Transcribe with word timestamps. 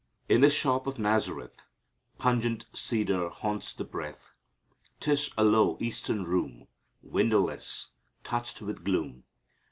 "In 0.27 0.41
the 0.41 0.49
shop 0.49 0.87
of 0.87 0.97
Nazareth 0.97 1.61
Pungent 2.17 2.65
cedar 2.73 3.29
haunts 3.29 3.71
the 3.71 3.83
breath. 3.83 4.31
'Tis 4.99 5.29
a 5.37 5.43
low 5.43 5.77
Eastern 5.79 6.23
room, 6.23 6.65
Windowless, 7.03 7.89
touched 8.23 8.63
with 8.63 8.83
gloom. 8.83 9.25